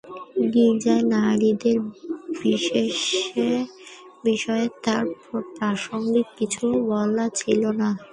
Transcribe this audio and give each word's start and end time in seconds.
গির্জার 0.53 1.01
নারীদের 1.13 1.77
বিষয়ে 4.25 4.65
তার 4.85 5.03
প্রাসঙ্গিক 5.55 6.27
কিছু 6.37 6.61
বলার 6.89 7.29
ছিল 7.39 7.61
না। 7.79 7.89